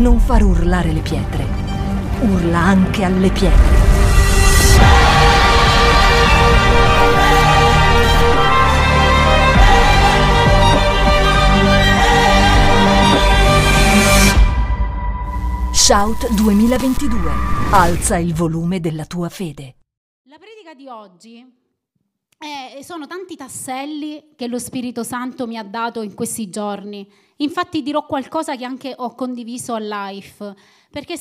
[0.00, 1.46] non far urlare le pietre.
[2.22, 3.78] Urla anche alle pietre.
[15.72, 17.30] Shout 2022.
[17.72, 19.76] Alza il volume della tua fede.
[20.30, 21.59] La predica di oggi
[22.42, 27.06] eh, sono tanti tasselli che lo Spirito Santo mi ha dato in questi giorni.
[27.36, 30.54] Infatti dirò qualcosa che anche ho condiviso a live,
[30.90, 31.18] perché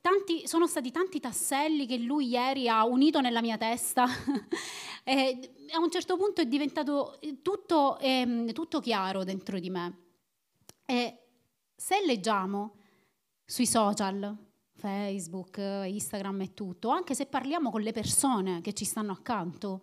[0.00, 4.06] tanti, sono stati tanti tasselli che lui ieri ha unito nella mia testa.
[5.04, 9.98] e a un certo punto è diventato tutto, eh, tutto chiaro dentro di me.
[10.84, 11.18] E
[11.76, 12.78] se leggiamo
[13.44, 14.36] sui social,
[14.74, 19.82] Facebook, Instagram e tutto, anche se parliamo con le persone che ci stanno accanto,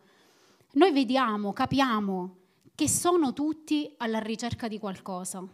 [0.74, 2.38] noi vediamo, capiamo
[2.74, 5.48] che sono tutti alla ricerca di qualcosa.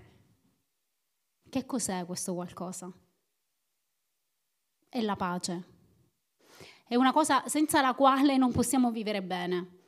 [1.49, 2.89] Che cos'è questo qualcosa?
[4.87, 5.63] È la pace.
[6.87, 9.79] È una cosa senza la quale non possiamo vivere bene.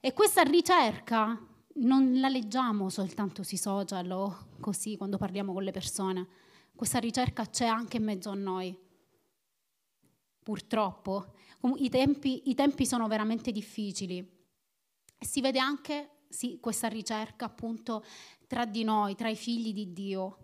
[0.00, 1.40] E questa ricerca
[1.74, 6.26] non la leggiamo soltanto sui social o così quando parliamo con le persone.
[6.74, 8.76] Questa ricerca c'è anche in mezzo a noi.
[10.42, 11.34] Purtroppo.
[11.76, 14.35] I tempi, i tempi sono veramente difficili
[15.18, 18.04] si vede anche sì, questa ricerca appunto
[18.46, 20.38] tra di noi, tra i figli di Dio.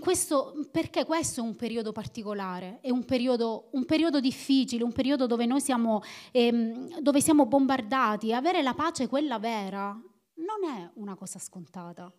[0.00, 5.26] Questo, perché questo è un periodo particolare, è un periodo, un periodo difficile, un periodo
[5.26, 8.32] dove noi siamo, ehm, dove siamo bombardati.
[8.32, 12.12] Avere la pace, quella vera, non è una cosa scontata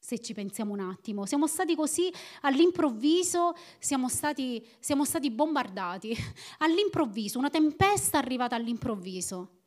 [0.00, 1.26] se ci pensiamo un attimo.
[1.26, 6.16] Siamo stati così all'improvviso, siamo stati, siamo stati bombardati,
[6.58, 9.58] all'improvviso, una tempesta arrivata all'improvviso.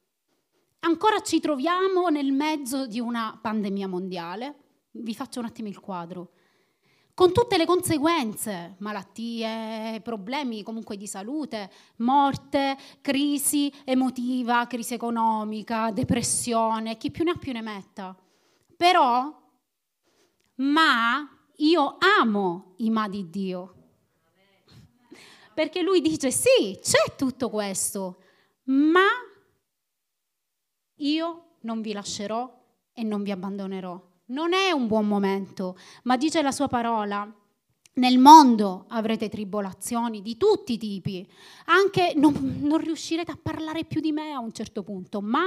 [0.80, 4.56] Ancora ci troviamo nel mezzo di una pandemia mondiale.
[4.92, 6.32] Vi faccio un attimo il quadro.
[7.14, 16.98] Con tutte le conseguenze, malattie, problemi comunque di salute, morte, crisi emotiva, crisi economica, depressione,
[16.98, 18.18] chi più ne ha più ne metta.
[18.76, 19.43] Però
[20.64, 23.74] ma io amo i ma di Dio.
[25.54, 28.22] Perché lui dice sì, c'è tutto questo,
[28.66, 29.08] ma
[30.96, 34.12] io non vi lascerò e non vi abbandonerò.
[34.28, 37.32] Non è un buon momento, ma dice la sua parola.
[37.96, 41.30] Nel mondo avrete tribolazioni di tutti i tipi,
[41.66, 45.46] anche non, non riuscirete a parlare più di me a un certo punto, ma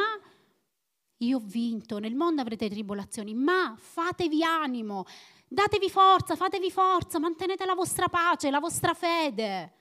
[1.18, 5.04] io ho vinto, nel mondo avrete tribolazioni, ma fatevi animo,
[5.48, 9.72] datevi forza, fatevi forza, mantenete la vostra pace, la vostra fede,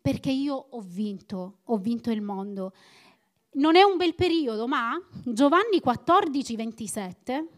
[0.00, 2.72] perché io ho vinto, ho vinto il mondo.
[3.52, 7.48] Non è un bel periodo, ma Giovanni 14, 27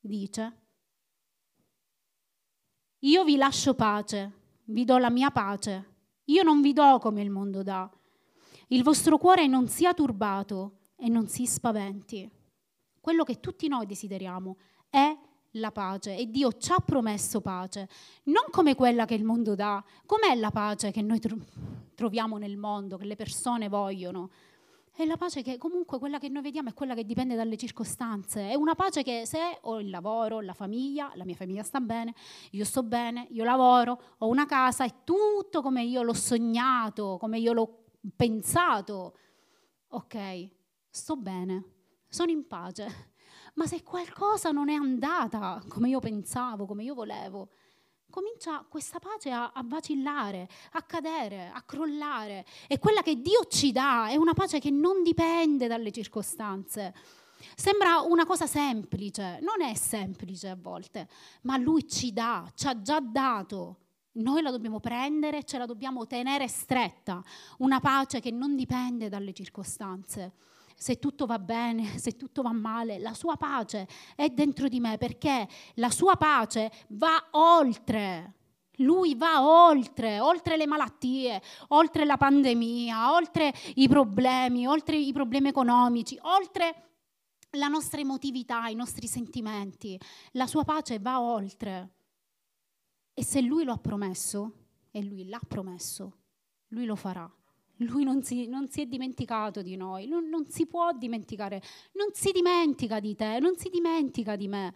[0.00, 0.60] dice,
[3.00, 4.32] io vi lascio pace,
[4.64, 5.94] vi do la mia pace,
[6.24, 7.90] io non vi do come il mondo dà.
[8.68, 12.28] Il vostro cuore non sia turbato e non si spaventi.
[13.00, 14.56] Quello che tutti noi desideriamo
[14.90, 15.16] è
[15.52, 17.88] la pace e Dio ci ha promesso pace,
[18.24, 21.20] non come quella che il mondo dà, com'è la pace che noi
[21.94, 24.30] troviamo nel mondo, che le persone vogliono.
[24.92, 28.48] È la pace che comunque quella che noi vediamo è quella che dipende dalle circostanze.
[28.48, 32.14] È una pace che se ho il lavoro, la famiglia, la mia famiglia sta bene,
[32.52, 37.38] io sto bene, io lavoro, ho una casa, è tutto come io l'ho sognato, come
[37.38, 37.84] io l'ho
[38.16, 39.18] pensato.
[39.88, 40.48] Ok,
[40.96, 41.62] sto bene,
[42.08, 43.12] sono in pace.
[43.54, 47.50] Ma se qualcosa non è andata come io pensavo, come io volevo,
[48.10, 52.46] comincia questa pace a, a, vacillare, a cadere, a crollare.
[52.66, 56.94] E quella che Dio ci dà è una pace che non dipende dalle circostanze.
[57.54, 61.08] Sembra una cosa semplice, non è semplice a volte,
[61.42, 63.80] ma Lui ci dà, ci ha già dato.
[64.12, 67.22] Noi la dobbiamo prendere, ce la dobbiamo tenere stretta,
[67.58, 70.32] una pace che non dipende dalle circostanze
[70.76, 74.98] se tutto va bene, se tutto va male, la sua pace è dentro di me
[74.98, 78.34] perché la sua pace va oltre.
[78.80, 85.48] Lui va oltre, oltre le malattie, oltre la pandemia, oltre i problemi, oltre i problemi
[85.48, 86.82] economici, oltre
[87.52, 89.98] la nostra emotività, i nostri sentimenti.
[90.32, 91.94] La sua pace va oltre.
[93.14, 94.52] E se lui lo ha promesso,
[94.90, 96.18] e lui l'ha promesso,
[96.68, 97.30] lui lo farà.
[97.80, 101.62] Lui non si, non si, è dimenticato di noi, non, non si può dimenticare,
[101.92, 104.74] non si dimentica di te, non si dimentica di me.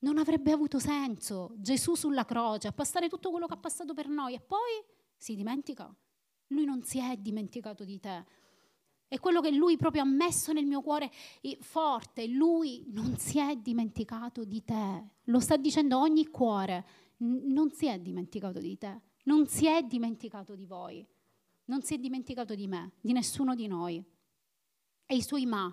[0.00, 4.08] Non avrebbe avuto senso Gesù sulla croce a passare tutto quello che ha passato per
[4.08, 4.82] noi e poi
[5.16, 5.94] si dimentica.
[6.48, 8.24] Lui non si è dimenticato di te.
[9.06, 11.10] È quello che lui proprio ha messo nel mio cuore
[11.60, 12.26] forte.
[12.26, 15.04] Lui non si è dimenticato di te.
[15.24, 16.86] Lo sta dicendo ogni cuore.
[17.18, 19.00] non si è dimenticato di te.
[19.24, 21.06] Non si è dimenticato di voi.
[21.70, 24.04] Non si è dimenticato di me, di nessuno di noi.
[25.06, 25.72] E i suoi ma,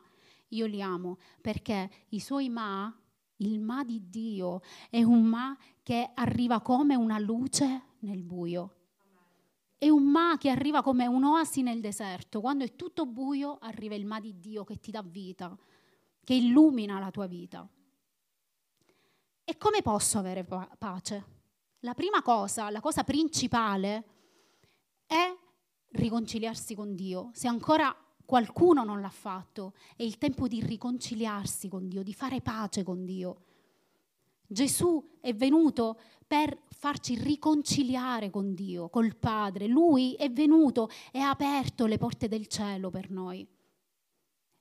[0.50, 2.96] io li amo perché i suoi ma,
[3.38, 4.62] il ma di Dio,
[4.92, 8.76] è un ma che arriva come una luce nel buio.
[9.76, 12.42] È un ma che arriva come un'oasi nel deserto.
[12.42, 15.58] Quando è tutto buio, arriva il ma di Dio che ti dà vita,
[16.24, 17.68] che illumina la tua vita.
[19.44, 21.26] E come posso avere pace?
[21.80, 24.06] La prima cosa, la cosa principale
[25.08, 25.46] è
[25.92, 27.30] riconciliarsi con Dio.
[27.34, 27.96] Se ancora
[28.26, 33.06] qualcuno non l'ha fatto, è il tempo di riconciliarsi con Dio, di fare pace con
[33.06, 33.44] Dio.
[34.46, 39.68] Gesù è venuto per farci riconciliare con Dio, col Padre.
[39.68, 43.48] Lui è venuto e ha aperto le porte del cielo per noi.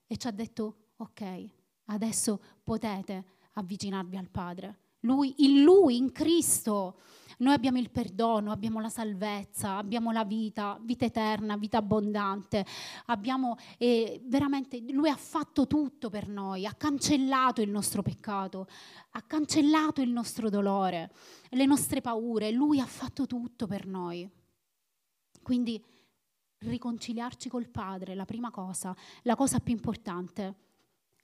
[0.06, 1.44] E ci ha detto, ok,
[1.86, 3.24] adesso potete
[3.54, 4.78] avvicinarvi al Padre.
[5.00, 6.98] Lui, in Lui, in Cristo,
[7.38, 12.64] noi abbiamo il perdono, abbiamo la salvezza, abbiamo la vita, vita eterna, vita abbondante.
[13.06, 18.66] Abbiamo eh, veramente, Lui ha fatto tutto per noi, ha cancellato il nostro peccato,
[19.10, 21.12] ha cancellato il nostro dolore,
[21.50, 22.50] le nostre paure.
[22.52, 24.28] Lui ha fatto tutto per noi.
[25.42, 25.82] Quindi
[26.58, 30.54] riconciliarci col Padre, la prima cosa, la cosa più importante.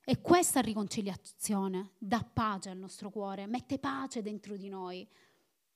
[0.05, 5.09] E questa riconciliazione dà pace al nostro cuore, mette pace dentro di noi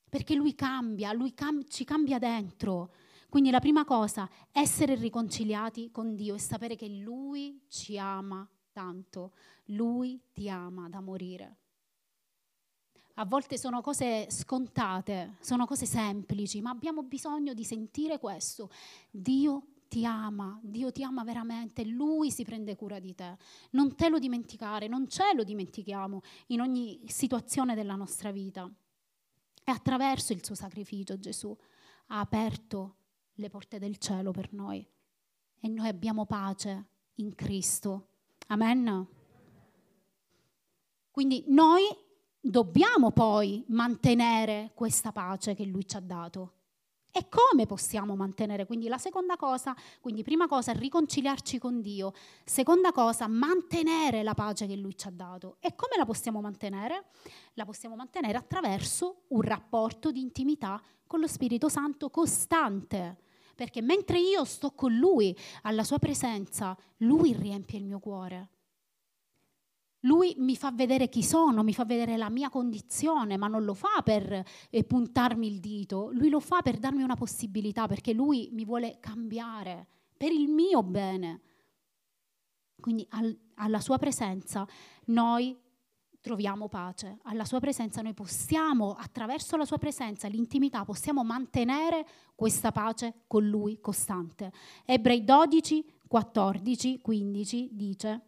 [0.09, 2.93] perché lui cambia, lui cam- ci cambia dentro.
[3.29, 9.33] Quindi la prima cosa, essere riconciliati con Dio e sapere che Lui ci ama tanto,
[9.67, 11.57] Lui ti ama da morire.
[13.15, 18.71] A volte sono cose scontate, sono cose semplici, ma abbiamo bisogno di sentire questo.
[19.11, 23.39] Dio ti ama, Dio ti ama veramente, Lui si prende cura di te.
[23.71, 28.71] Non te lo dimenticare, non ce lo dimentichiamo in ogni situazione della nostra vita.
[29.69, 31.57] E attraverso il suo sacrificio Gesù
[32.07, 32.99] ha aperto
[33.35, 34.89] le porte del cielo per noi.
[35.59, 38.11] E noi abbiamo pace in Cristo.
[38.47, 39.09] Amen.
[41.11, 41.83] Quindi noi
[42.39, 46.56] dobbiamo poi mantenere questa pace che Lui ci ha dato.
[47.17, 48.67] E come possiamo mantenere?
[48.67, 52.13] Quindi la seconda cosa, quindi prima cosa riconciliarci con Dio,
[52.45, 55.57] seconda cosa mantenere la pace che Lui ci ha dato.
[55.61, 57.07] E come la possiamo mantenere?
[57.55, 63.17] La possiamo mantenere attraverso un rapporto di intimità con lo Spirito Santo costante.
[63.55, 68.51] Perché mentre io sto con Lui, alla Sua presenza, Lui riempie il mio cuore.
[70.07, 73.75] Lui mi fa vedere chi sono, mi fa vedere la mia condizione, ma non lo
[73.75, 78.49] fa per eh, puntarmi il dito, lui lo fa per darmi una possibilità, perché lui
[78.53, 79.87] mi vuole cambiare
[80.17, 81.41] per il mio bene.
[82.81, 84.67] Quindi al, alla sua presenza
[85.07, 85.59] noi
[86.21, 92.71] troviamo pace, alla sua presenza noi possiamo, attraverso la sua presenza, l'intimità, possiamo mantenere questa
[92.71, 94.53] pace con lui costante.
[94.85, 98.21] Ebrei 12, 14, 15 dice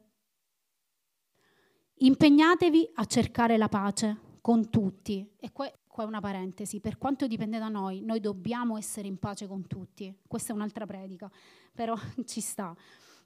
[2.01, 5.29] Impegnatevi a cercare la pace con tutti.
[5.37, 9.19] E qua, qua, è una parentesi, per quanto dipende da noi, noi dobbiamo essere in
[9.19, 10.17] pace con tutti.
[10.27, 11.31] Questa è un'altra predica,
[11.75, 12.77] però ci sta.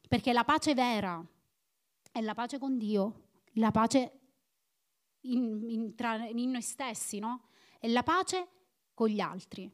[0.09, 1.23] Perché la pace vera
[2.11, 4.21] è la pace con Dio, la pace
[5.27, 7.49] in, in, tra, in noi stessi, no?
[7.79, 8.49] E la pace
[8.95, 9.71] con gli altri.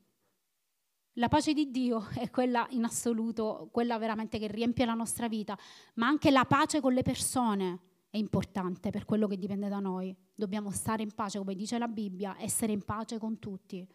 [1.15, 5.57] La pace di Dio è quella in assoluto, quella veramente che riempie la nostra vita,
[5.95, 10.15] ma anche la pace con le persone è importante per quello che dipende da noi.
[10.35, 13.87] Dobbiamo stare in pace, come dice la Bibbia, essere in pace con tutti.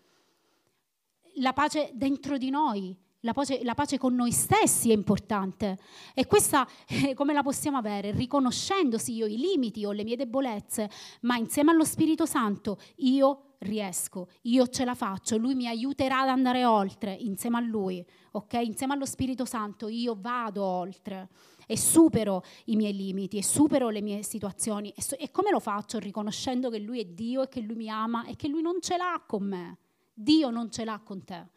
[1.38, 5.80] La pace dentro di noi, la pace, la pace, con noi stessi è importante.
[6.14, 8.12] E questa eh, come la possiamo avere?
[8.12, 10.90] Riconoscendosi io i limiti o le mie debolezze,
[11.22, 16.28] ma insieme allo Spirito Santo io riesco, io ce la faccio, Lui mi aiuterà ad
[16.28, 18.54] andare oltre insieme a Lui, ok?
[18.62, 21.30] Insieme allo Spirito Santo io vado oltre
[21.68, 24.92] e supero i miei limiti e supero le mie situazioni.
[24.96, 26.00] E, so, e come lo faccio?
[26.00, 28.98] Riconoscendo che Lui è Dio e che Lui mi ama e che Lui non ce
[28.98, 29.78] l'ha con me.
[30.14, 31.48] Dio non ce l'ha con te.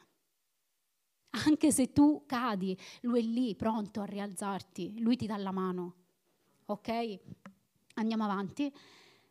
[1.46, 5.94] Anche se tu cadi, Lui è lì pronto a rialzarti, Lui ti dà la mano.
[6.66, 7.18] Ok?
[7.94, 8.72] Andiamo avanti.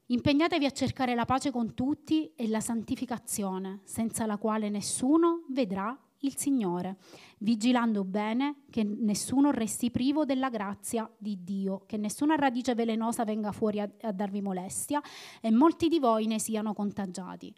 [0.08, 6.00] Impegnatevi a cercare la pace con tutti e la santificazione, senza la quale nessuno vedrà
[6.25, 6.98] il Signore,
[7.39, 13.51] vigilando bene che nessuno resti privo della grazia di Dio, che nessuna radice velenosa venga
[13.51, 15.01] fuori a, a darvi molestia
[15.41, 17.53] e molti di voi ne siano contagiati.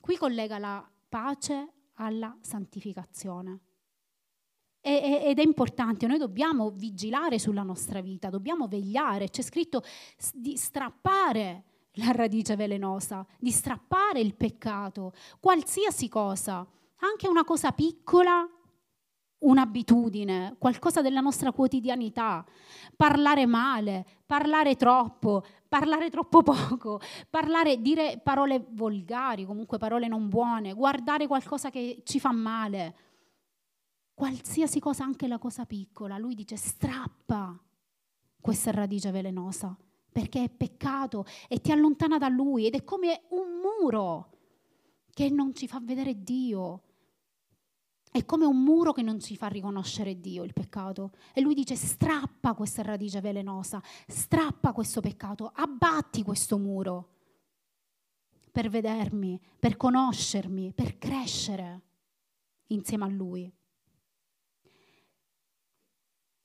[0.00, 3.60] Qui collega la pace alla santificazione.
[4.80, 9.82] ed è importante, noi dobbiamo vigilare sulla nostra vita, dobbiamo vegliare, c'è scritto
[10.32, 11.64] di strappare
[11.96, 16.66] la radice velenosa, di strappare il peccato, qualsiasi cosa,
[17.00, 18.48] anche una cosa piccola,
[19.38, 22.44] un'abitudine, qualcosa della nostra quotidianità,
[22.96, 30.72] parlare male, parlare troppo, parlare troppo poco, parlare, dire parole volgari, comunque parole non buone,
[30.72, 33.04] guardare qualcosa che ci fa male
[34.16, 37.54] qualsiasi cosa, anche la cosa piccola, lui dice strappa
[38.40, 39.76] questa radice velenosa,
[40.10, 44.30] perché è peccato e ti allontana da lui ed è come un muro
[45.12, 46.84] che non ci fa vedere Dio.
[48.16, 51.10] È come un muro che non ci fa riconoscere Dio, il peccato.
[51.34, 57.10] E lui dice strappa questa radice velenosa, strappa questo peccato, abbatti questo muro
[58.50, 61.82] per vedermi, per conoscermi, per crescere
[62.68, 63.52] insieme a lui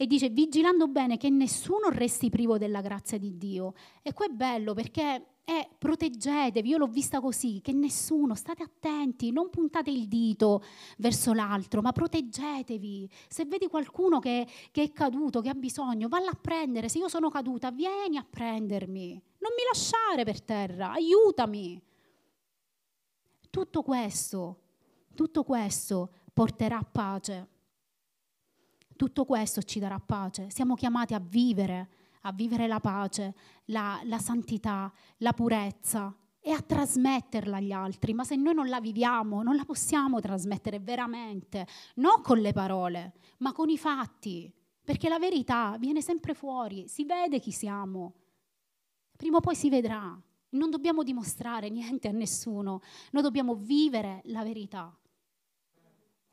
[0.02, 3.76] e dice vigilando bene che nessuno resti privo della grazia di Dio.
[4.02, 9.32] E qua è bello perché è proteggetevi, io l'ho vista così, che nessuno, state attenti,
[9.32, 10.64] non puntate il dito
[10.98, 13.08] verso l'altro, ma proteggetevi.
[13.28, 16.90] Se vedi qualcuno che, che è caduto, che ha bisogno, valla a prendere.
[16.90, 19.12] Se io sono caduta, vieni a prendermi.
[19.38, 21.80] Non mi lasciare per terra, aiutami.
[23.52, 24.62] Tutto questo,
[25.14, 27.51] tutto questo porterà pace.
[29.02, 30.52] Tutto questo ci darà pace.
[30.52, 31.90] Siamo chiamati a vivere,
[32.22, 33.34] a vivere la pace,
[33.66, 38.14] la, la santità, la purezza e a trasmetterla agli altri.
[38.14, 41.66] Ma se noi non la viviamo, non la possiamo trasmettere veramente,
[41.96, 44.54] non con le parole, ma con i fatti.
[44.84, 48.14] Perché la verità viene sempre fuori, si vede chi siamo.
[49.18, 50.16] Prima o poi si vedrà.
[50.50, 52.82] Non dobbiamo dimostrare niente a nessuno,
[53.14, 54.96] noi dobbiamo vivere la verità.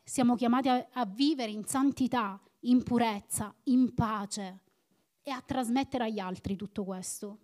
[0.04, 4.61] Siamo chiamati a, a vivere in santità, in purezza, in pace
[5.23, 7.38] e a trasmettere agli altri tutto questo.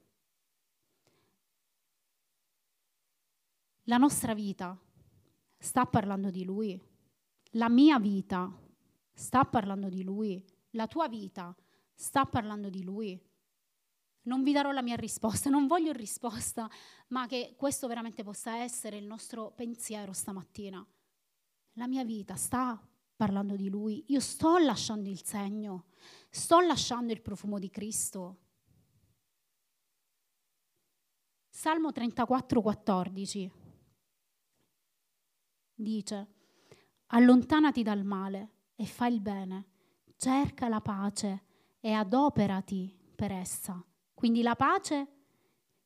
[3.84, 4.78] La nostra vita
[5.58, 6.80] sta parlando di Lui,
[7.52, 8.50] la mia vita
[9.12, 11.54] sta parlando di Lui, la tua vita
[11.94, 13.20] sta parlando di Lui.
[14.22, 16.68] Non vi darò la mia risposta, non voglio risposta,
[17.08, 20.84] ma che questo veramente possa essere il nostro pensiero stamattina.
[21.74, 22.80] La mia vita sta
[23.16, 25.86] parlando di Lui, io sto lasciando il segno,
[26.30, 28.38] sto lasciando il profumo di Cristo.
[31.48, 33.50] Salmo 34, 14
[35.74, 36.28] dice,
[37.06, 39.66] allontanati dal male e fai il bene,
[40.16, 41.42] cerca la pace
[41.80, 43.84] e adoperati per essa.
[44.12, 45.08] Quindi la pace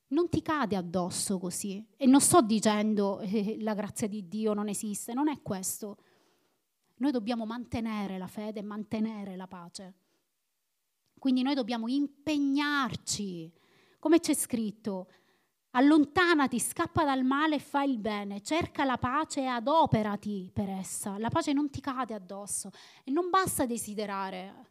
[0.08, 1.84] non ti cade addosso così.
[1.96, 5.98] E non sto dicendo eh, la grazia di Dio non esiste, non è questo.
[6.98, 9.94] Noi dobbiamo mantenere la fede mantenere la pace.
[11.18, 13.52] Quindi noi dobbiamo impegnarci,
[13.98, 15.08] come c'è scritto,
[15.72, 21.18] allontanati, scappa dal male e fai il bene, cerca la pace e adoperati per essa.
[21.18, 22.70] La pace non ti cade addosso
[23.04, 24.66] e non basta desiderare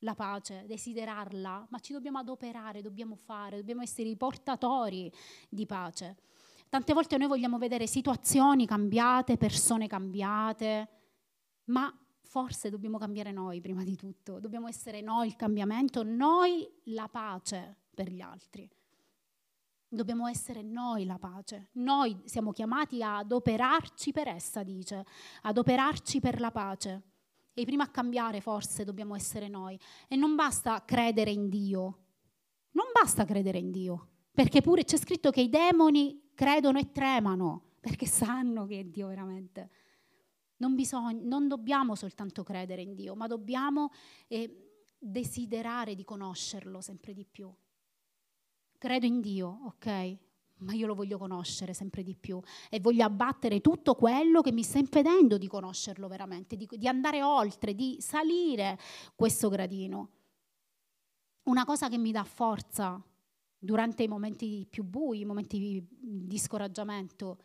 [0.00, 5.10] la pace, desiderarla, ma ci dobbiamo adoperare, dobbiamo fare, dobbiamo essere i portatori
[5.48, 6.16] di pace.
[6.68, 10.88] Tante volte noi vogliamo vedere situazioni cambiate, persone cambiate,
[11.66, 11.92] ma
[12.22, 17.76] forse dobbiamo cambiare noi prima di tutto, dobbiamo essere noi il cambiamento, noi la pace
[17.94, 18.68] per gli altri.
[19.88, 21.68] Dobbiamo essere noi la pace.
[21.74, 25.06] Noi siamo chiamati ad operarci per essa, dice,
[25.42, 27.02] ad operarci per la pace.
[27.54, 29.78] E prima a cambiare forse dobbiamo essere noi.
[30.08, 31.98] E non basta credere in Dio.
[32.72, 34.08] Non basta credere in Dio.
[34.32, 39.06] Perché pure c'è scritto che i demoni credono e tremano, perché sanno che è Dio
[39.06, 39.70] veramente.
[40.58, 43.90] Non, bisogna, non dobbiamo soltanto credere in Dio, ma dobbiamo
[44.28, 44.66] eh,
[44.98, 47.52] desiderare di conoscerlo sempre di più.
[48.78, 50.16] Credo in Dio, ok,
[50.58, 54.62] ma io lo voglio conoscere sempre di più e voglio abbattere tutto quello che mi
[54.62, 58.78] sta impedendo di conoscerlo veramente, di, di andare oltre, di salire
[59.14, 60.10] questo gradino.
[61.44, 63.00] Una cosa che mi dà forza
[63.58, 67.38] durante i momenti più bui, i momenti di scoraggiamento,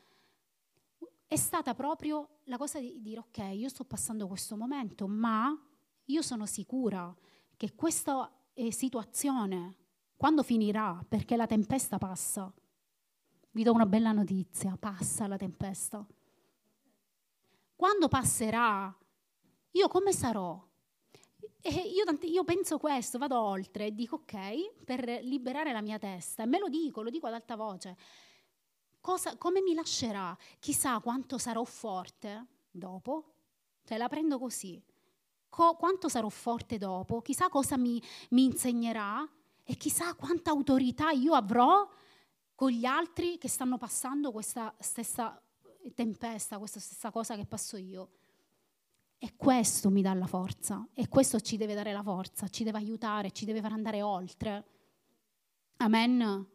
[1.32, 5.58] è stata proprio la cosa di dire ok, io sto passando questo momento, ma
[6.04, 7.16] io sono sicura
[7.56, 9.78] che questa eh, situazione,
[10.18, 12.52] quando finirà, perché la tempesta passa,
[13.52, 16.06] vi do una bella notizia, passa la tempesta.
[17.78, 18.94] Quando passerà,
[19.72, 20.62] io come sarò?
[21.62, 26.44] E io, io, penso questo, vado oltre e dico ok, per liberare la mia testa,
[26.44, 27.96] e me lo dico, lo dico ad alta voce,
[29.02, 30.38] Cosa, come mi lascerà?
[30.60, 33.34] Chissà quanto sarò forte dopo.
[33.84, 34.82] Cioè la prendo così.
[35.50, 39.28] co- quanto sarò forte dopo, chissà cosa mi, mi insegnerà
[39.64, 41.88] e chissà quanta autorità io avrò
[42.56, 45.42] con gli altri che stanno passando questa stessa
[45.94, 48.10] tempesta, questa stessa cosa che passo io.
[49.18, 52.78] E questo mi dà la forza, e questo ci deve dare la forza, ci deve
[52.78, 54.66] aiutare, ci deve far andare oltre.
[55.78, 56.48] Amen.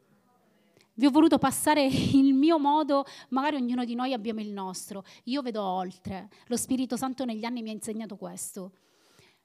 [0.99, 5.05] Vi ho voluto passare il mio modo, magari ognuno di noi abbiamo il nostro.
[5.25, 6.31] Io vedo oltre.
[6.47, 8.73] Lo Spirito Santo negli anni mi ha insegnato questo.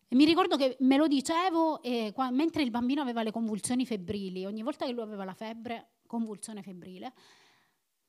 [0.08, 4.46] E mi ricordo che me lo dicevo e, mentre il bambino aveva le convulsioni febbrili,
[4.46, 7.14] ogni volta che lui aveva la febbre, convulsione febbrile,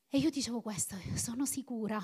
[0.07, 2.01] e io dicevo questo, sono sicura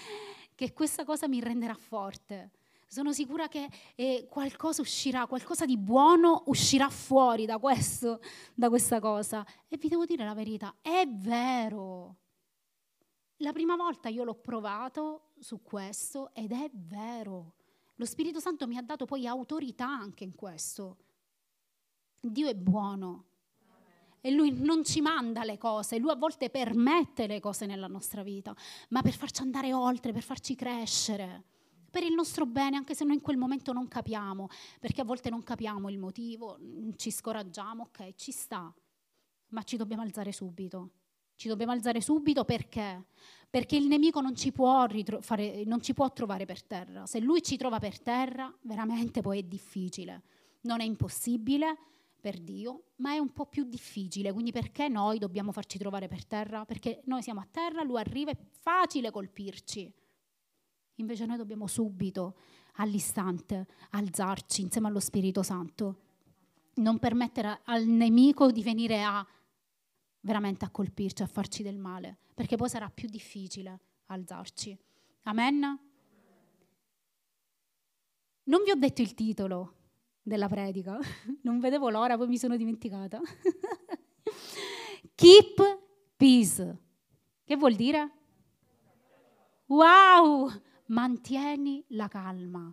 [0.54, 2.50] che questa cosa mi renderà forte.
[2.86, 8.20] Sono sicura che eh, qualcosa uscirà, qualcosa di buono uscirà fuori da questo,
[8.54, 9.44] da questa cosa.
[9.68, 12.16] E vi devo dire la verità, è vero.
[13.38, 17.54] La prima volta io l'ho provato su questo ed è vero.
[17.96, 20.98] Lo Spirito Santo mi ha dato poi autorità anche in questo.
[22.20, 23.26] Dio è buono
[24.20, 28.22] e lui non ci manda le cose, lui a volte permette le cose nella nostra
[28.22, 28.56] vita,
[28.88, 31.44] ma per farci andare oltre, per farci crescere,
[31.94, 34.48] per il nostro bene, anche se noi in quel momento non capiamo,
[34.80, 36.58] perché a volte non capiamo il motivo,
[36.96, 38.74] ci scoraggiamo, ok, ci sta,
[39.50, 40.90] ma ci dobbiamo alzare subito.
[41.36, 43.04] Ci dobbiamo alzare subito perché?
[43.48, 47.06] Perché il nemico non ci, può ritro- fare, non ci può trovare per terra.
[47.06, 50.22] Se lui ci trova per terra, veramente poi è difficile.
[50.62, 51.78] Non è impossibile
[52.20, 54.32] per Dio, ma è un po' più difficile.
[54.32, 56.64] Quindi perché noi dobbiamo farci trovare per terra?
[56.64, 59.92] Perché noi siamo a terra, lui arriva, è facile colpirci.
[60.96, 62.36] Invece noi dobbiamo subito,
[62.76, 66.00] all'istante, alzarci insieme allo Spirito Santo.
[66.74, 69.26] Non permettere al nemico di venire a
[70.20, 74.76] veramente a colpirci, a farci del male, perché poi sarà più difficile alzarci.
[75.24, 75.78] Amen?
[78.44, 79.74] Non vi ho detto il titolo
[80.22, 80.98] della predica,
[81.42, 83.20] non vedevo l'ora, poi mi sono dimenticata.
[85.14, 85.82] Keep
[86.16, 86.78] peace.
[87.44, 88.12] Che vuol dire?
[89.66, 90.50] Wow!
[90.86, 92.72] Mantieni la calma,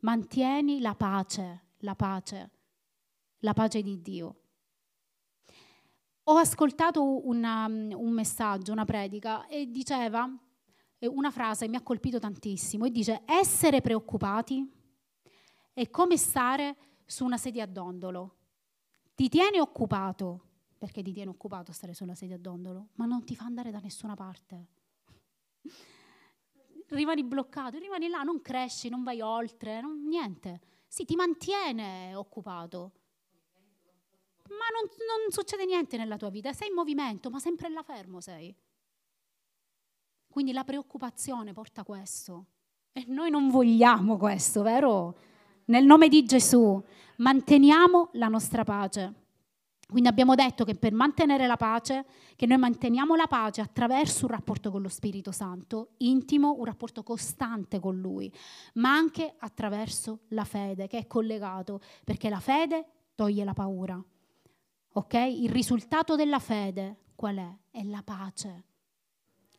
[0.00, 2.50] mantieni la pace, la pace,
[3.38, 4.40] la pace di Dio.
[6.24, 10.28] Ho ascoltato una, un messaggio, una predica, e diceva
[10.98, 14.70] una frase mi ha colpito tantissimo, e dice essere preoccupati
[15.72, 18.36] è come stare su una sedia a dondolo.
[19.14, 20.42] Ti tieni occupato,
[20.76, 23.78] perché ti tiene occupato stare sulla sedia a dondolo, ma non ti fa andare da
[23.78, 24.66] nessuna parte.
[26.88, 30.60] Rimani bloccato, rimani là, non cresci, non vai oltre, non, niente.
[30.86, 32.92] Sì, ti mantiene occupato,
[34.48, 38.20] ma non, non succede niente nella tua vita, sei in movimento, ma sempre là fermo
[38.20, 38.54] sei.
[40.28, 42.46] Quindi la preoccupazione porta questo.
[42.92, 45.16] E noi non vogliamo questo, vero?
[45.66, 46.82] Nel nome di Gesù,
[47.16, 49.25] manteniamo la nostra pace.
[49.88, 54.32] Quindi abbiamo detto che per mantenere la pace, che noi manteniamo la pace attraverso un
[54.32, 58.32] rapporto con lo Spirito Santo, intimo, un rapporto costante con Lui,
[58.74, 64.02] ma anche attraverso la fede, che è collegato, perché la fede toglie la paura.
[64.92, 65.14] Ok?
[65.14, 67.56] Il risultato della fede qual è?
[67.70, 68.64] È la pace.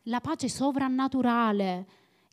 [0.04, 1.86] La pace sovrannaturale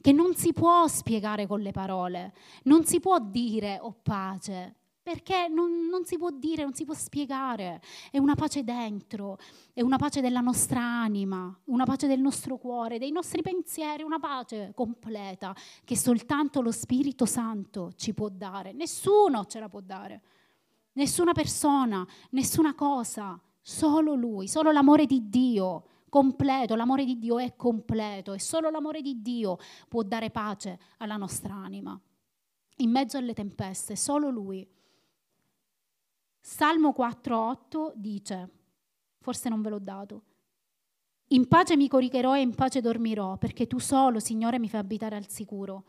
[0.05, 4.75] che non si può spiegare con le parole, non si può dire ho oh, pace,
[5.06, 7.80] perché non, non, si può dire, non si può spiegare.
[8.10, 9.38] È una pace dentro,
[9.72, 14.18] è una pace della nostra anima, una pace del nostro cuore, dei nostri pensieri, una
[14.18, 18.74] pace completa che soltanto lo Spirito Santo ci può dare.
[18.74, 20.22] Nessuno ce la può dare
[20.94, 27.56] nessuna persona, nessuna cosa, solo Lui, solo l'amore di Dio completo, l'amore di Dio è
[27.56, 32.00] completo e solo l'amore di Dio può dare pace alla nostra anima.
[32.78, 34.68] In mezzo alle tempeste, solo Lui.
[36.45, 38.49] Salmo 4.8 dice,
[39.19, 40.23] forse non ve l'ho dato,
[41.29, 45.15] in pace mi coricherò e in pace dormirò, perché tu solo, Signore, mi fai abitare
[45.15, 45.86] al sicuro.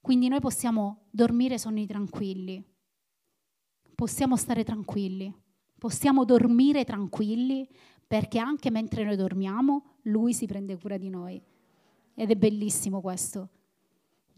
[0.00, 2.62] Quindi noi possiamo dormire sonni tranquilli
[4.00, 5.30] possiamo stare tranquilli,
[5.76, 7.68] possiamo dormire tranquilli
[8.06, 11.38] perché anche mentre noi dormiamo lui si prende cura di noi.
[12.14, 13.50] Ed è bellissimo questo.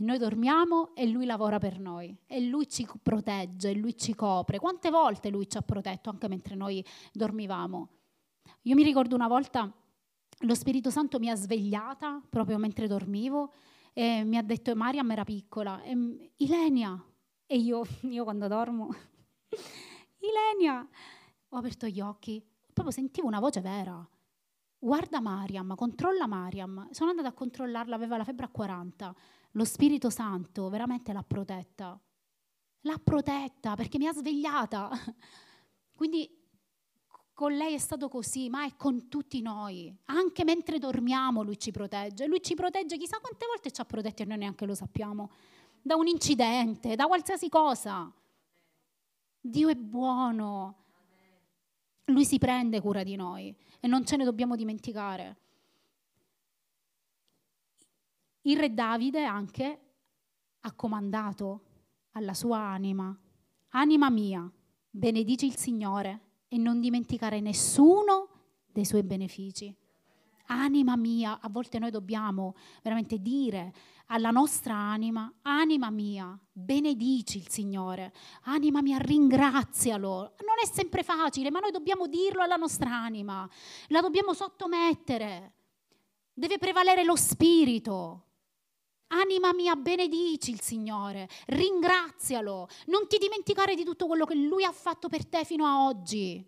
[0.02, 4.58] Noi dormiamo e lui lavora per noi e lui ci protegge, e lui ci copre.
[4.58, 7.88] Quante volte lui ci ha protetto anche mentre noi dormivamo?
[8.62, 9.72] Io mi ricordo una volta
[10.44, 13.52] lo Spirito Santo mi ha svegliata proprio mentre dormivo
[13.92, 17.04] e mi ha detto Mariam era piccola, e, Ilenia,
[17.46, 18.88] e io, io quando dormo
[20.18, 20.88] Ilenia!
[21.50, 24.08] Ho aperto gli occhi, proprio sentivo una voce vera.
[24.84, 26.88] Guarda Mariam, controlla Mariam.
[26.90, 29.14] Sono andata a controllarla, aveva la febbre a 40.
[29.52, 32.00] Lo Spirito Santo veramente l'ha protetta.
[32.80, 34.90] l'ha protetta perché mi ha svegliata.
[35.94, 36.28] Quindi
[37.32, 39.96] con lei è stato così, ma è con tutti noi.
[40.06, 42.26] Anche mentre dormiamo lui ci protegge.
[42.26, 45.30] Lui ci protegge, chissà quante volte ci ha protetti e noi neanche lo sappiamo.
[45.80, 48.12] Da un incidente, da qualsiasi cosa.
[49.40, 50.81] Dio è buono.
[52.12, 55.36] Lui si prende cura di noi e non ce ne dobbiamo dimenticare.
[58.42, 59.80] Il re Davide anche
[60.60, 61.62] ha comandato
[62.12, 63.16] alla sua anima,
[63.70, 64.50] anima mia,
[64.90, 68.28] benedici il Signore e non dimenticare nessuno
[68.66, 69.74] dei suoi benefici.
[70.52, 73.72] Anima mia, a volte noi dobbiamo veramente dire
[74.08, 78.12] alla nostra anima, anima mia, benedici il Signore,
[78.42, 80.34] anima mia, ringrazialo.
[80.40, 83.48] Non è sempre facile, ma noi dobbiamo dirlo alla nostra anima,
[83.88, 85.54] la dobbiamo sottomettere.
[86.34, 88.26] Deve prevalere lo spirito.
[89.08, 94.72] Anima mia, benedici il Signore, ringrazialo, non ti dimenticare di tutto quello che Lui ha
[94.72, 96.46] fatto per te fino a oggi.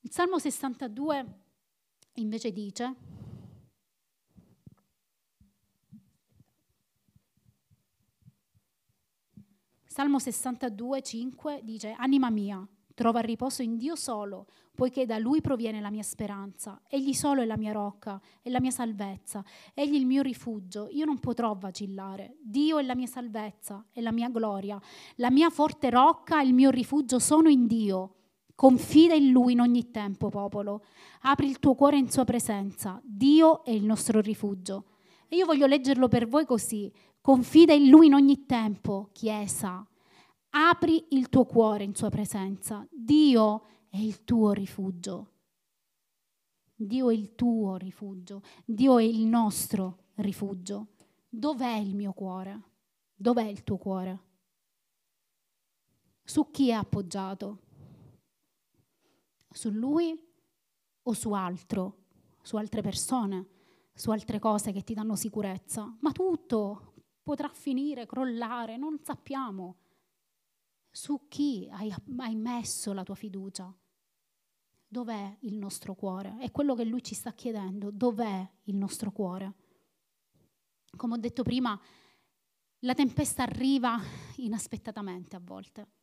[0.00, 1.44] Il Salmo 62
[2.16, 2.94] invece dice,
[9.96, 15.80] Salmo 62, 5 dice, Anima mia, trova riposo in Dio solo, poiché da Lui proviene
[15.80, 16.82] la mia speranza.
[16.86, 21.06] Egli solo è la mia rocca, è la mia salvezza, Egli il mio rifugio, io
[21.06, 22.36] non potrò vacillare.
[22.42, 24.78] Dio è la mia salvezza, è la mia gloria,
[25.14, 28.16] la mia forte rocca e il mio rifugio sono in Dio.
[28.56, 30.82] Confida in Lui in ogni tempo, popolo.
[31.20, 32.98] Apri il tuo cuore in Sua presenza.
[33.04, 34.86] Dio è il nostro rifugio.
[35.28, 36.90] E io voglio leggerlo per voi così.
[37.20, 39.86] Confida in Lui in ogni tempo, Chiesa.
[40.50, 42.86] Apri il tuo cuore in Sua presenza.
[42.90, 45.32] Dio è il tuo rifugio.
[46.74, 48.40] Dio è il tuo rifugio.
[48.64, 50.94] Dio è il nostro rifugio.
[51.28, 52.62] Dov'è il mio cuore?
[53.14, 54.20] Dov'è il tuo cuore?
[56.24, 57.64] Su chi è appoggiato?
[59.56, 60.14] Su lui
[61.02, 62.04] o su altro?
[62.42, 63.48] Su altre persone?
[63.94, 65.96] Su altre cose che ti danno sicurezza?
[66.00, 66.92] Ma tutto
[67.22, 69.78] potrà finire, crollare, non sappiamo.
[70.90, 73.74] Su chi hai, hai messo la tua fiducia?
[74.86, 76.36] Dov'è il nostro cuore?
[76.38, 77.90] È quello che lui ci sta chiedendo.
[77.90, 79.54] Dov'è il nostro cuore?
[80.94, 81.80] Come ho detto prima,
[82.80, 83.98] la tempesta arriva
[84.36, 85.95] inaspettatamente a volte.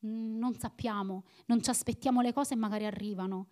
[0.00, 3.48] Non sappiamo, non ci aspettiamo le cose e magari arrivano.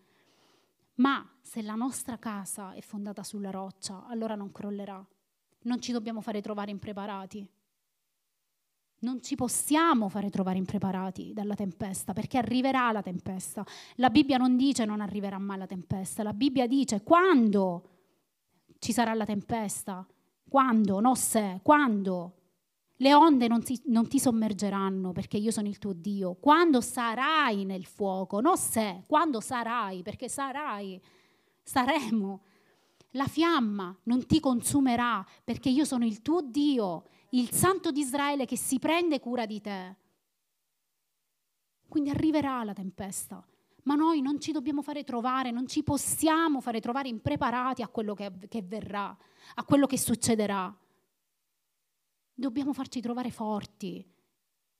[0.97, 5.05] Ma se la nostra casa è fondata sulla roccia, allora non crollerà.
[5.63, 7.49] Non ci dobbiamo fare trovare impreparati.
[9.01, 13.65] Non ci possiamo fare trovare impreparati dalla tempesta, perché arriverà la tempesta.
[13.97, 17.91] La Bibbia non dice non arriverà mai la tempesta, la Bibbia dice quando
[18.79, 20.07] ci sarà la tempesta.
[20.49, 22.38] Quando, non se, quando.
[23.01, 26.35] Le onde non ti, non ti, sommergeranno perché io sono il tuo Dio.
[26.35, 31.01] Quando sarai nel fuoco, non se, quando sarai, perché sarai,
[31.63, 32.43] saremo.
[33.13, 38.47] La fiamma non ti consumerà perché io sono il tuo Dio, il Santo di Israele
[38.47, 39.97] che si prende cura di te.
[41.89, 43.43] Quindi arriverà la tempesta,
[43.85, 48.15] ma noi non ci dobbiamo fare trovare, non ci possiamo fare trovare impreparati a quello
[48.15, 49.17] che, che verrà,
[49.55, 50.77] a quello che succederà.
[52.41, 54.09] Dobbiamo farci trovare forti,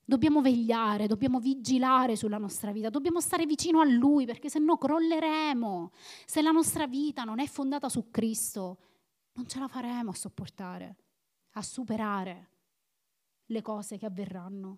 [0.05, 4.77] dobbiamo vegliare, dobbiamo vigilare sulla nostra vita, dobbiamo stare vicino a Lui perché se no
[4.77, 5.91] crolleremo.
[6.25, 8.77] Se la nostra vita non è fondata su Cristo,
[9.33, 10.95] non ce la faremo a sopportare,
[11.55, 12.49] a superare
[13.47, 14.77] le cose che avverranno.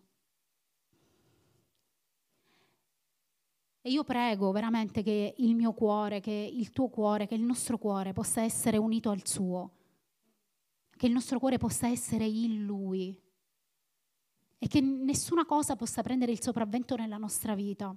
[3.84, 7.78] E io prego veramente che il mio cuore, che il tuo cuore, che il nostro
[7.78, 9.76] cuore possa essere unito al suo
[11.02, 13.20] che il nostro cuore possa essere in Lui
[14.60, 17.92] e che nessuna cosa possa prendere il sopravvento nella nostra vita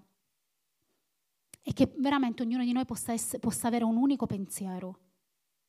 [1.61, 5.01] e che veramente ognuno di noi possa, essere, possa avere un unico pensiero,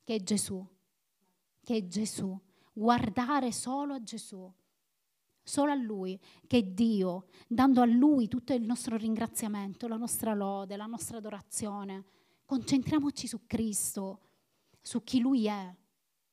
[0.02, 0.66] che è Gesù,
[1.62, 2.40] che è Gesù,
[2.72, 4.50] guardare solo a Gesù,
[5.42, 10.32] solo a Lui, che è Dio, dando a Lui tutto il nostro ringraziamento, la nostra
[10.32, 12.02] lode, la nostra adorazione.
[12.46, 14.20] Concentriamoci su Cristo,
[14.80, 15.76] su chi Lui è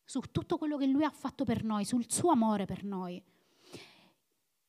[0.06, 3.22] su tutto quello che lui ha fatto per noi, sul suo amore per noi.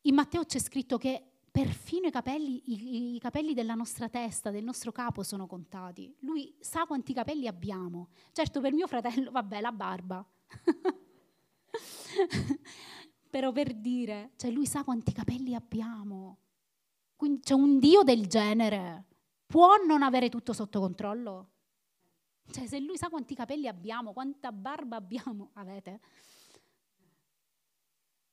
[0.03, 4.65] In Matteo c'è scritto che perfino i capelli, i, i capelli, della nostra testa, del
[4.65, 6.15] nostro capo sono contati.
[6.21, 8.09] Lui sa quanti capelli abbiamo.
[8.33, 10.27] Certo, per mio fratello, vabbè, la barba.
[13.31, 16.39] Però per dire, cioè lui sa quanti capelli abbiamo.
[17.17, 19.07] Quindi c'è un Dio del genere.
[19.47, 21.54] Può non avere tutto sotto controllo?
[22.51, 26.01] Cioè, se lui sa quanti capelli abbiamo, quanta barba abbiamo, avete.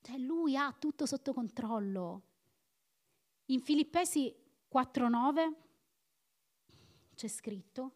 [0.01, 2.23] Cioè lui ha tutto sotto controllo.
[3.45, 4.33] In Filippesi
[4.71, 5.53] 4.9
[7.15, 7.95] c'è scritto,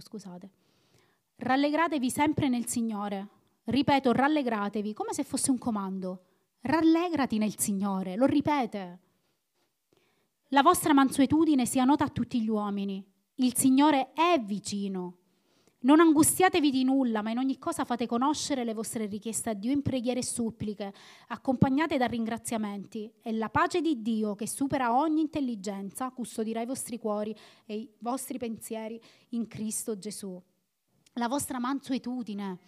[0.00, 0.50] scusate.
[1.36, 3.28] Rallegratevi sempre nel Signore.
[3.64, 6.24] Ripeto, rallegratevi come se fosse un comando.
[6.62, 8.98] Rallegrati nel Signore, lo ripete.
[10.48, 13.04] La vostra mansuetudine sia nota a tutti gli uomini.
[13.36, 15.16] Il Signore è vicino.
[15.82, 19.72] Non angustiatevi di nulla, ma in ogni cosa fate conoscere le vostre richieste a Dio
[19.72, 20.92] in preghiere e suppliche,
[21.28, 23.10] accompagnate da ringraziamenti.
[23.22, 27.90] E la pace di Dio, che supera ogni intelligenza, custodirà i vostri cuori e i
[28.00, 30.38] vostri pensieri in Cristo Gesù.
[31.14, 32.58] La vostra mansuetudine,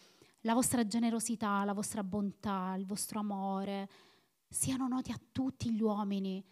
[0.42, 3.88] la vostra generosità, la vostra bontà, il vostro amore
[4.48, 6.44] siano noti a tutti gli uomini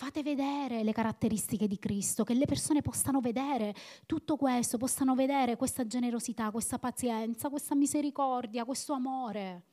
[0.00, 3.74] Fate vedere le caratteristiche di Cristo, che le persone possano vedere
[4.06, 9.64] tutto questo, possano vedere questa generosità, questa pazienza, questa misericordia, questo amore.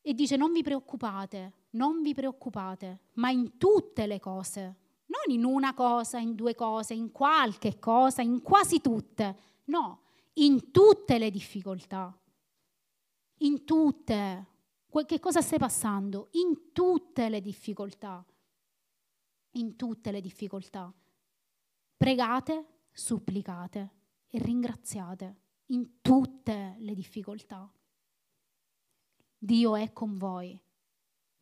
[0.00, 4.62] E dice non vi preoccupate, non vi preoccupate, ma in tutte le cose,
[5.06, 10.05] non in una cosa, in due cose, in qualche cosa, in quasi tutte, no,
[10.38, 12.16] in tutte le difficoltà,
[13.38, 14.46] in tutte.
[14.96, 16.28] Che cosa stai passando?
[16.32, 18.24] In tutte le difficoltà
[19.56, 20.92] in tutte le difficoltà.
[21.96, 23.90] Pregate, supplicate
[24.28, 27.70] e ringraziate in tutte le difficoltà.
[29.38, 30.58] Dio è con voi.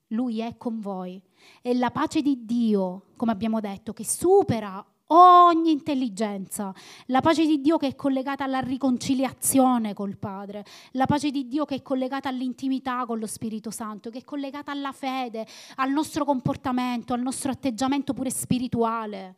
[0.08, 1.20] Lui è con voi.
[1.60, 6.74] E la pace di Dio, come abbiamo detto, che supera ogni intelligenza,
[7.06, 11.64] la pace di Dio che è collegata alla riconciliazione col Padre, la pace di Dio
[11.64, 16.24] che è collegata all'intimità con lo Spirito Santo, che è collegata alla fede, al nostro
[16.24, 19.36] comportamento, al nostro atteggiamento pure spirituale,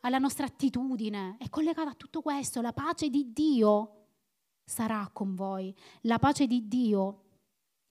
[0.00, 2.60] alla nostra attitudine, è collegata a tutto questo.
[2.60, 3.92] La pace di Dio
[4.64, 7.22] sarà con voi, la pace di Dio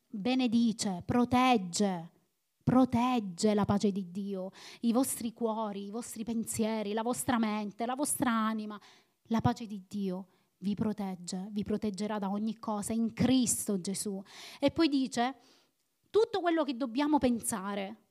[0.07, 2.11] benedice, protegge
[2.65, 4.49] protegge la pace di Dio,
[4.81, 8.81] i vostri cuori, i vostri pensieri, la vostra mente, la vostra anima.
[9.29, 14.19] La pace di Dio vi protegge, vi proteggerà da ogni cosa in Cristo Gesù.
[14.59, 15.35] E poi dice
[16.09, 18.04] tutto quello che dobbiamo pensare,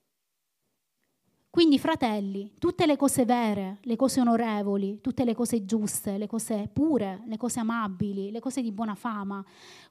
[1.54, 6.68] quindi, fratelli, tutte le cose vere, le cose onorevoli, tutte le cose giuste, le cose
[6.72, 9.40] pure, le cose amabili, le cose di buona fama,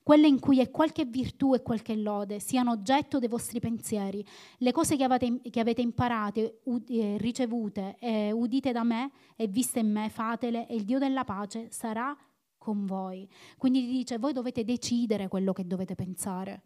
[0.03, 4.25] quelle in cui è qualche virtù e qualche lode, siano oggetto dei vostri pensieri,
[4.57, 9.79] le cose che avete, che avete imparate, eh, ricevute, eh, udite da me e viste
[9.79, 12.13] in me, fatele e il Dio della pace sarà
[12.57, 13.25] con voi.
[13.57, 16.61] Quindi dice, voi dovete decidere quello che dovete pensare,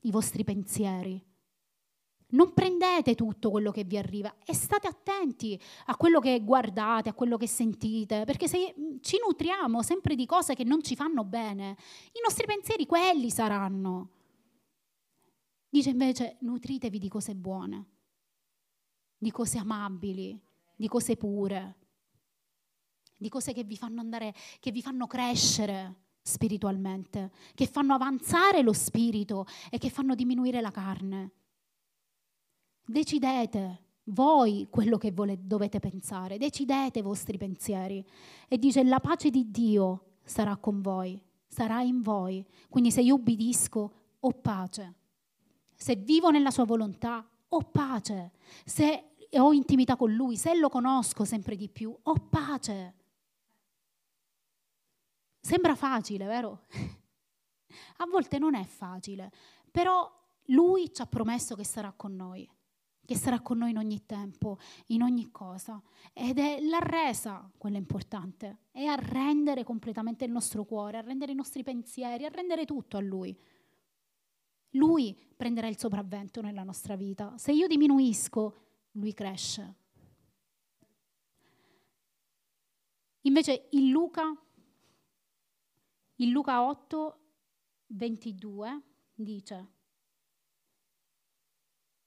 [0.00, 1.30] i vostri pensieri
[2.32, 7.14] non prendete tutto quello che vi arriva e state attenti a quello che guardate, a
[7.14, 11.76] quello che sentite, perché se ci nutriamo sempre di cose che non ci fanno bene,
[12.12, 14.10] i nostri pensieri quelli saranno.
[15.68, 17.86] Dice invece nutritevi di cose buone,
[19.16, 20.38] di cose amabili,
[20.76, 21.76] di cose pure,
[23.16, 28.72] di cose che vi fanno andare, che vi fanno crescere spiritualmente, che fanno avanzare lo
[28.72, 31.30] spirito e che fanno diminuire la carne.
[32.84, 38.04] Decidete voi quello che vole, dovete pensare, decidete i vostri pensieri.
[38.48, 42.44] E dice la pace di Dio sarà con voi, sarà in voi.
[42.68, 44.94] Quindi se io ubbidisco, ho pace.
[45.74, 48.32] Se vivo nella sua volontà, ho pace.
[48.64, 52.94] Se ho intimità con lui, se lo conosco sempre di più, ho pace.
[55.40, 56.66] Sembra facile, vero?
[57.98, 59.32] A volte non è facile,
[59.70, 60.10] però
[60.46, 62.48] lui ci ha promesso che sarà con noi
[63.04, 65.82] che sarà con noi in ogni tempo, in ogni cosa.
[66.12, 71.62] Ed è la resa quella importante, è arrendere completamente il nostro cuore, arrendere i nostri
[71.62, 73.36] pensieri, arrendere tutto a Lui.
[74.76, 77.36] Lui prenderà il sopravvento nella nostra vita.
[77.36, 78.56] Se io diminuisco,
[78.92, 79.80] Lui cresce.
[83.22, 84.34] Invece in Luca,
[86.16, 87.18] in Luca 8,
[87.88, 88.82] 22
[89.14, 89.68] dice,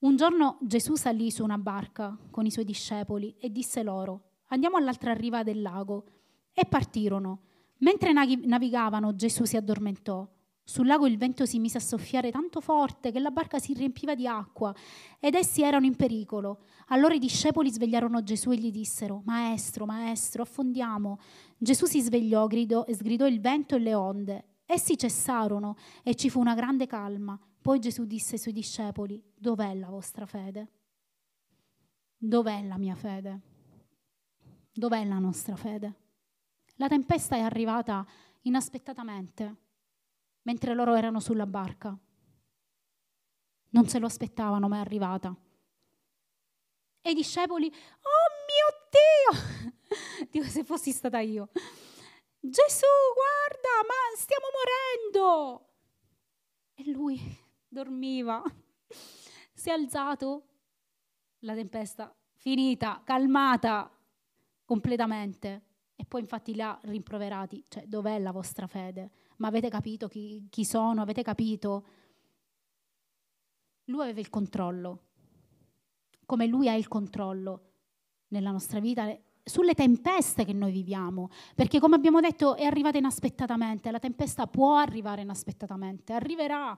[0.06, 4.78] un giorno Gesù salì su una barca con i suoi discepoli e disse loro, andiamo
[4.78, 6.06] all'altra riva del lago.
[6.54, 7.42] E partirono.
[7.80, 10.26] Mentre navigavano Gesù si addormentò.
[10.64, 14.16] Sul lago il vento si mise a soffiare tanto forte che la barca si riempiva
[14.16, 14.74] di acqua
[15.20, 16.62] ed essi erano in pericolo.
[16.88, 21.20] Allora i discepoli svegliarono Gesù e gli dissero, Maestro, Maestro, affondiamo.
[21.58, 24.46] Gesù si svegliò gridò, e sgridò il vento e le onde.
[24.66, 27.38] Essi cessarono e ci fu una grande calma.
[27.66, 30.72] Poi Gesù disse ai suoi discepoli, dov'è la vostra fede?
[32.16, 33.42] Dov'è la mia fede?
[34.72, 35.96] Dov'è la nostra fede?
[36.76, 38.06] La tempesta è arrivata
[38.42, 39.56] inaspettatamente,
[40.44, 41.98] mentre loro erano sulla barca.
[43.70, 45.36] Non se lo aspettavano, ma è arrivata.
[47.02, 49.42] E i discepoli, oh mio
[49.74, 50.28] Dio!
[50.30, 51.50] Dico se fossi stata io.
[52.40, 55.70] Gesù, guarda, ma stiamo morendo!
[56.76, 57.44] E lui
[57.76, 58.42] dormiva.
[59.58, 60.44] Si è alzato,
[61.40, 63.90] la tempesta finita, calmata
[64.66, 65.64] completamente.
[65.96, 69.12] E poi infatti li ha rimproverati, cioè dov'è la vostra fede?
[69.38, 71.02] Ma avete capito chi, chi sono?
[71.02, 71.86] Avete capito?
[73.86, 75.04] Lui aveva il controllo,
[76.26, 77.72] come lui ha il controllo
[78.28, 83.90] nella nostra vita, sulle tempeste che noi viviamo, perché come abbiamo detto è arrivata inaspettatamente,
[83.90, 86.78] la tempesta può arrivare inaspettatamente, arriverà.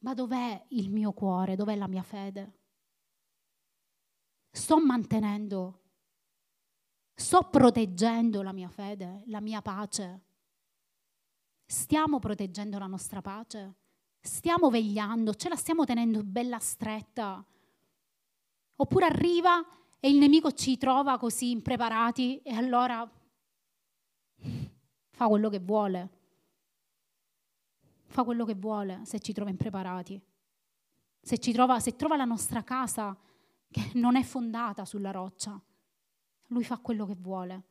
[0.00, 1.56] Ma dov'è il mio cuore?
[1.56, 2.52] Dov'è la mia fede?
[4.50, 5.82] Sto mantenendo,
[7.14, 10.24] sto proteggendo la mia fede, la mia pace.
[11.66, 13.74] Stiamo proteggendo la nostra pace?
[14.20, 15.34] Stiamo vegliando?
[15.34, 17.44] Ce la stiamo tenendo bella stretta?
[18.76, 19.64] Oppure arriva
[20.00, 23.08] e il nemico ci trova così impreparati e allora
[25.10, 26.15] fa quello che vuole.
[28.06, 30.20] Fa quello che vuole se ci trova impreparati.
[31.20, 33.16] Se, trova, se trova la nostra casa
[33.70, 35.60] che non è fondata sulla roccia.
[36.48, 37.64] Lui fa quello che vuole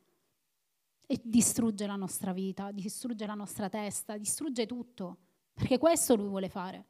[1.06, 5.18] e distrugge la nostra vita, distrugge la nostra testa, distrugge tutto,
[5.54, 6.86] perché questo lui vuole fare.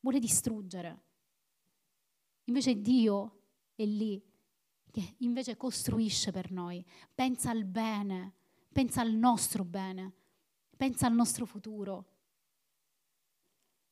[0.00, 1.00] Vuole distruggere.
[2.44, 3.40] Invece Dio
[3.74, 4.22] è lì
[4.90, 8.34] che invece costruisce per noi, pensa al bene,
[8.70, 10.12] pensa al nostro bene,
[10.76, 12.06] pensa al nostro futuro.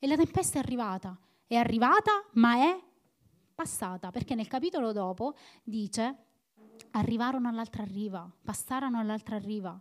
[0.03, 1.15] E la tempesta è arrivata,
[1.47, 2.83] è arrivata ma è
[3.55, 6.25] passata, perché nel capitolo dopo dice
[6.93, 9.79] arrivarono all'altra riva, passarono all'altra riva.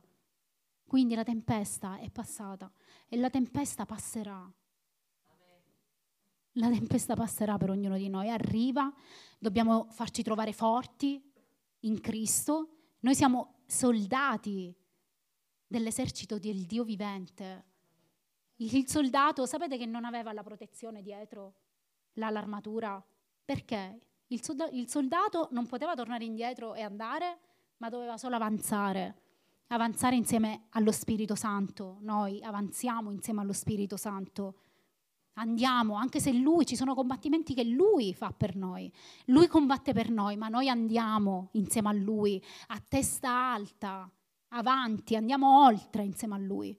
[0.86, 2.70] Quindi la tempesta è passata
[3.08, 4.52] e la tempesta passerà.
[6.54, 8.94] La tempesta passerà per ognuno di noi, arriva,
[9.38, 11.24] dobbiamo farci trovare forti
[11.82, 12.98] in Cristo.
[13.00, 14.76] Noi siamo soldati
[15.66, 17.68] dell'esercito del Dio vivente.
[18.62, 21.54] Il soldato, sapete che non aveva la protezione dietro,
[22.13, 23.02] l'armatura?
[23.45, 27.39] Perché il soldato, il soldato non poteva tornare indietro e andare,
[27.78, 29.22] ma doveva solo avanzare.
[29.67, 32.00] Avanzare insieme allo Spirito Santo.
[32.02, 34.56] Noi avanziamo insieme allo Spirito Santo.
[35.36, 38.91] Andiamo, anche se lui, ci sono combattimenti che lui fa per noi.
[39.28, 44.12] Lui combatte per noi, ma noi andiamo insieme a lui, a testa alta,
[44.50, 46.78] avanti, andiamo oltre insieme a lui.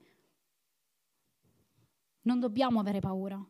[2.21, 3.43] Non dobbiamo avere paura.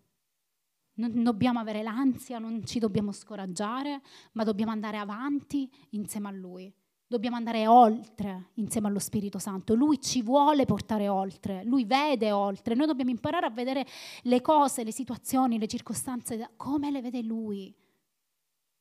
[0.93, 4.01] Non dobbiamo avere l'ansia, non ci dobbiamo scoraggiare,
[4.33, 6.73] ma dobbiamo andare avanti insieme a Lui.
[7.07, 9.73] Dobbiamo andare oltre insieme allo Spirito Santo.
[9.73, 12.73] Lui ci vuole portare oltre, lui vede oltre.
[12.73, 13.85] Noi dobbiamo imparare a vedere
[14.23, 17.75] le cose, le situazioni, le circostanze come le vede lui,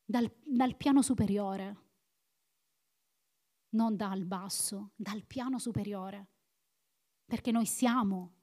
[0.04, 1.76] dal, dal piano superiore,
[3.70, 6.28] non dal basso, dal piano superiore.
[7.24, 8.39] Perché noi siamo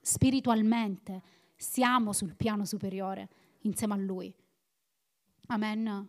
[0.00, 1.22] spiritualmente
[1.56, 3.28] siamo sul piano superiore
[3.62, 4.34] insieme a Lui.
[5.46, 6.08] Amen.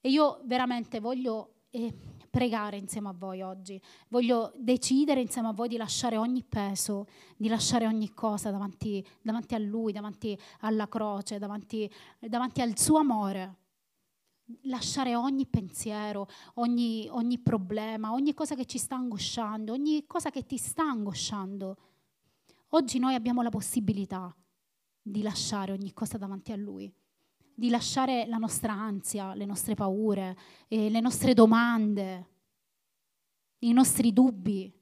[0.00, 1.94] E io veramente voglio eh,
[2.30, 7.48] pregare insieme a voi oggi, voglio decidere insieme a voi di lasciare ogni peso, di
[7.48, 13.56] lasciare ogni cosa davanti, davanti a Lui, davanti alla croce, davanti, davanti al suo amore
[14.62, 20.44] lasciare ogni pensiero, ogni, ogni, problema, ogni cosa che ci sta angosciando, ogni cosa che
[20.44, 21.76] ti sta angosciando
[22.72, 24.34] Oggi noi abbiamo la possibilità
[25.02, 26.92] di lasciare ogni cosa davanti a Lui,
[27.52, 30.36] di lasciare la nostra ansia, le nostre paure,
[30.68, 32.28] eh, le nostre domande,
[33.58, 34.72] i nostri dubbi,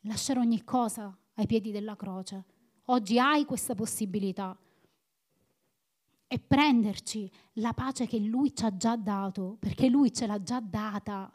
[0.00, 2.44] lasciare ogni cosa ai piedi della croce.
[2.86, 4.58] Oggi hai questa possibilità
[6.26, 10.60] e prenderci la pace che Lui ci ha già dato, perché Lui ce l'ha già
[10.60, 11.32] data.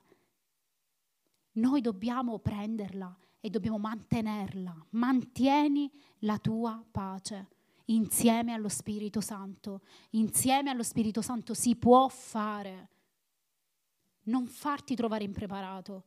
[1.54, 4.88] Noi dobbiamo prenderla e dobbiamo mantenerla.
[4.92, 5.92] Mantieni
[6.22, 7.50] la tua pace
[7.86, 9.82] insieme allo Spirito Santo.
[10.12, 12.90] Insieme allo Spirito Santo si può fare.
[14.24, 16.06] Non farti trovare impreparato.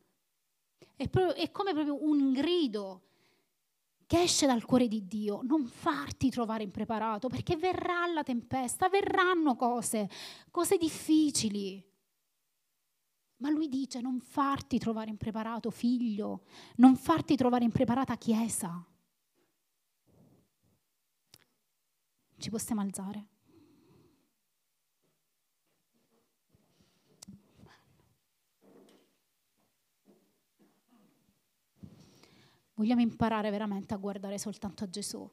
[0.97, 3.03] È, proprio, è come proprio un grido
[4.05, 9.55] che esce dal cuore di Dio, non farti trovare impreparato, perché verrà la tempesta, verranno
[9.55, 10.11] cose,
[10.51, 11.81] cose difficili.
[13.39, 16.45] Ma lui dice non farti trovare impreparato figlio,
[16.77, 18.85] non farti trovare impreparata chiesa.
[22.37, 23.27] Ci possiamo alzare?
[32.75, 35.29] Vogliamo imparare veramente a guardare soltanto a Gesù.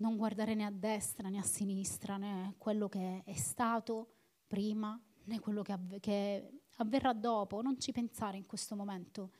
[0.00, 4.14] Non guardare né a destra né a sinistra, né quello che è stato
[4.46, 7.62] prima, né quello che, avve- che avverrà dopo.
[7.62, 9.30] Non ci pensare in questo momento,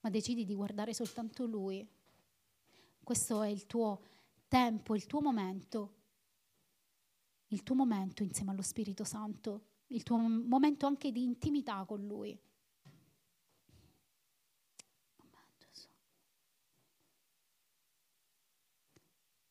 [0.00, 1.86] ma decidi di guardare soltanto Lui.
[3.02, 4.02] Questo è il tuo
[4.48, 5.94] tempo, il tuo momento,
[7.48, 12.38] il tuo momento insieme allo Spirito Santo il tuo momento anche di intimità con Lui.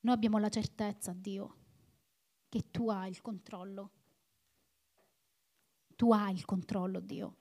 [0.07, 1.55] Noi abbiamo la certezza, Dio,
[2.47, 3.91] che tu hai il controllo.
[5.97, 7.35] Tu hai il controllo, Dio,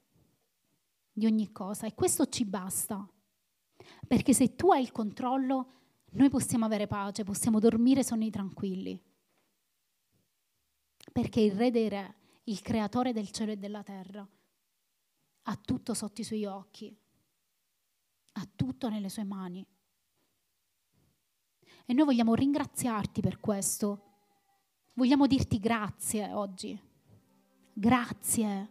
[1.12, 3.08] di ogni cosa e questo ci basta.
[4.08, 5.72] Perché se tu hai il controllo,
[6.14, 9.00] noi possiamo avere pace, possiamo dormire sonni tranquilli.
[11.12, 14.28] Perché il Re dei Re il creatore del cielo e della terra,
[15.42, 16.98] ha tutto sotto i suoi occhi,
[18.32, 19.64] ha tutto nelle sue mani.
[21.88, 24.00] E noi vogliamo ringraziarti per questo.
[24.94, 26.76] Vogliamo dirti grazie oggi.
[27.72, 28.70] Grazie.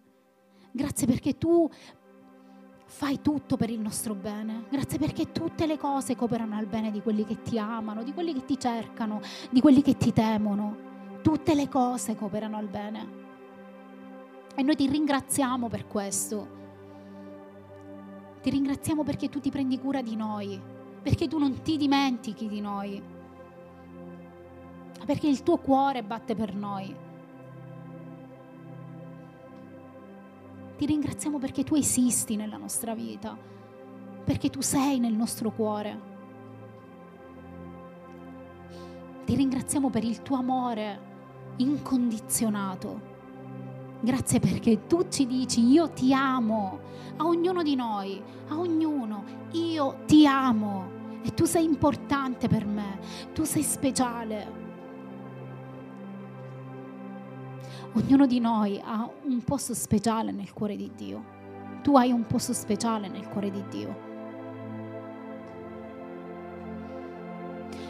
[0.71, 1.69] Grazie perché tu
[2.87, 4.65] fai tutto per il nostro bene.
[4.69, 8.33] Grazie perché tutte le cose cooperano al bene di quelli che ti amano, di quelli
[8.33, 11.19] che ti cercano, di quelli che ti temono.
[11.21, 13.23] Tutte le cose cooperano al bene.
[14.55, 16.47] E noi ti ringraziamo per questo.
[18.41, 20.61] Ti ringraziamo perché tu ti prendi cura di noi,
[21.05, 22.99] perché tu non ti dimentichi di noi,
[25.05, 26.95] perché il tuo cuore batte per noi.
[30.75, 33.37] Ti ringraziamo perché tu esisti nella nostra vita,
[34.23, 36.01] perché tu sei nel nostro cuore.
[39.25, 40.99] Ti ringraziamo per il tuo amore
[41.57, 43.13] incondizionato.
[43.99, 46.79] Grazie perché tu ci dici io ti amo,
[47.17, 50.94] a ognuno di noi, a ognuno, io ti amo
[51.25, 52.99] e tu sei importante per me,
[53.33, 54.63] tu sei speciale.
[57.93, 61.33] Ognuno di noi ha un posto speciale nel cuore di Dio.
[61.81, 64.03] Tu hai un posto speciale nel cuore di Dio.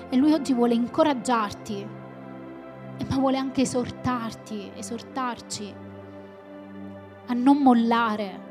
[0.08, 1.86] E Lui oggi vuole incoraggiarti,
[3.10, 5.76] ma vuole anche esortarti, esortarci
[7.26, 8.45] a non mollare,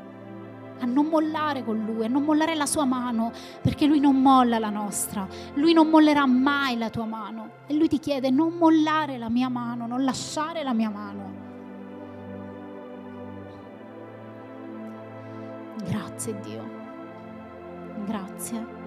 [0.79, 4.59] a non mollare con Lui, a non mollare la sua mano, perché Lui non molla
[4.59, 7.49] la nostra, Lui non mollerà mai la tua mano.
[7.67, 11.43] E Lui ti chiede non mollare la mia mano, non lasciare la mia mano.
[15.83, 16.63] Grazie Dio,
[18.05, 18.83] grazie.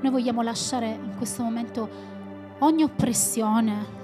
[0.00, 1.88] Noi vogliamo lasciare in questo momento
[2.58, 4.02] ogni oppressione,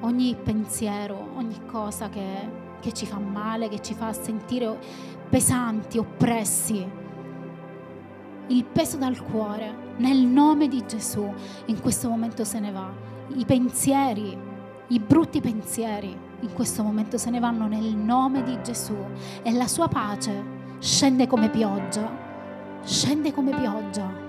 [0.00, 2.48] ogni pensiero, ogni cosa che,
[2.80, 4.78] che ci fa male, che ci fa sentire
[5.28, 6.88] pesanti, oppressi.
[8.48, 11.32] Il peso dal cuore, nel nome di Gesù,
[11.66, 12.90] in questo momento se ne va.
[13.34, 14.36] I pensieri,
[14.88, 18.96] i brutti pensieri, in questo momento se ne vanno nel nome di Gesù.
[19.42, 22.10] E la sua pace scende come pioggia,
[22.82, 24.28] scende come pioggia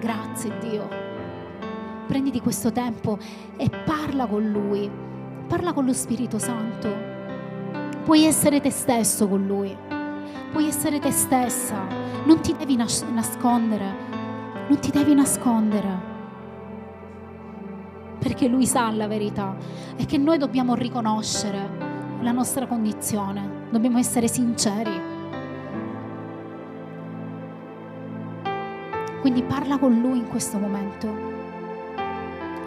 [0.00, 1.09] Grazie Dio.
[2.10, 3.18] Prenditi questo tempo
[3.56, 4.90] e parla con Lui,
[5.46, 6.92] parla con lo Spirito Santo.
[8.02, 9.76] Puoi essere te stesso con Lui,
[10.50, 11.86] puoi essere te stessa,
[12.24, 13.94] non ti devi nas- nascondere,
[14.66, 16.00] non ti devi nascondere.
[18.18, 19.54] Perché Lui sa la verità.
[19.94, 25.00] E che noi dobbiamo riconoscere la nostra condizione, dobbiamo essere sinceri.
[29.20, 31.38] Quindi parla con Lui in questo momento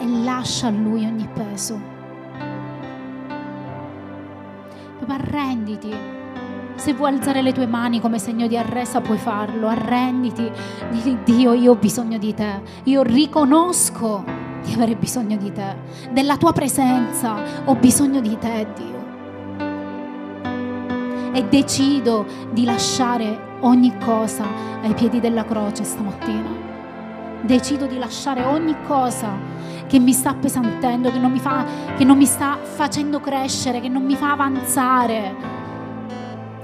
[0.03, 1.79] e lascia a Lui ogni peso.
[4.99, 5.91] Papà, arrenditi.
[6.75, 9.67] Se vuoi alzare le tue mani come segno di arresa, puoi farlo.
[9.67, 10.51] Arrenditi.
[10.91, 12.61] Dì Dio, io ho bisogno di te.
[12.83, 14.25] Io riconosco
[14.65, 15.75] di avere bisogno di te.
[16.11, 19.01] Della tua presenza ho bisogno di te, Dio.
[21.31, 24.45] E decido di lasciare ogni cosa
[24.81, 26.71] ai piedi della croce stamattina.
[27.41, 29.53] Decido di lasciare ogni cosa
[29.93, 31.63] che mi sta appesantendo, che non mi, fa,
[31.95, 35.35] che non mi sta facendo crescere, che non mi fa avanzare.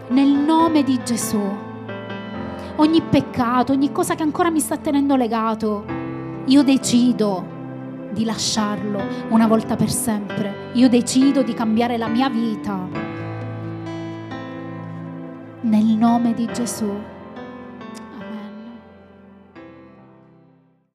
[0.07, 1.39] Nel nome di Gesù.
[2.77, 5.86] Ogni peccato, ogni cosa che ancora mi sta tenendo legato,
[6.45, 7.45] io decido
[8.09, 8.99] di lasciarlo
[9.30, 10.71] una volta per sempre.
[10.73, 12.88] Io decido di cambiare la mia vita
[15.61, 17.18] nel nome di Gesù.